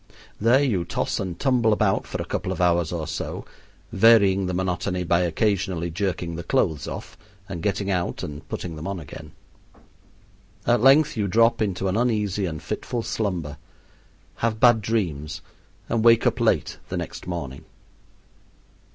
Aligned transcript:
There 0.39 0.63
you 0.63 0.83
toss 0.83 1.19
and 1.19 1.39
tumble 1.39 1.71
about 1.71 2.07
for 2.07 2.19
a 2.19 2.25
couple 2.25 2.51
of 2.51 2.59
hours 2.59 2.91
or 2.91 3.05
so, 3.05 3.45
varying 3.91 4.47
the 4.47 4.53
monotony 4.55 5.03
by 5.03 5.19
occasionally 5.21 5.91
jerking 5.91 6.35
the 6.35 6.43
clothes 6.43 6.87
off 6.87 7.15
and 7.47 7.61
getting 7.61 7.91
out 7.91 8.23
and 8.23 8.49
putting 8.49 8.75
them 8.75 8.87
on 8.87 8.99
again. 8.99 9.33
At 10.65 10.81
length 10.81 11.15
you 11.17 11.27
drop 11.27 11.61
into 11.61 11.87
an 11.87 11.97
uneasy 11.97 12.47
and 12.47 12.63
fitful 12.63 13.03
slumber, 13.03 13.57
have 14.37 14.59
bad 14.59 14.81
dreams, 14.81 15.43
and 15.87 16.03
wake 16.03 16.25
up 16.25 16.39
late 16.39 16.79
the 16.89 16.97
next 16.97 17.27
morning. 17.27 17.65